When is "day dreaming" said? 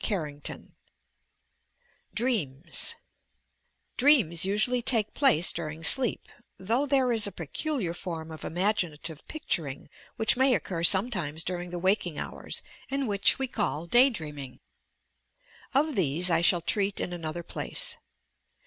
13.85-14.59